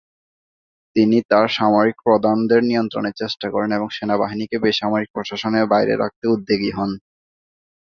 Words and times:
তিনি 0.95 1.17
তার 1.29 1.47
সামরিক 1.57 1.97
প্রধানদের 2.05 2.61
নিয়ন্ত্রণের 2.63 3.17
চেষ্টা 3.21 3.47
করেন 3.49 3.69
এবং 3.73 3.87
সেনাবাহিনীকে 3.89 4.57
বেসামরিক 4.59 5.09
প্রশাসনের 5.15 5.65
বাইরে 5.73 5.93
রাখতে 5.95 6.25
উদ্যোগী 6.27 6.71
হন। 6.71 6.91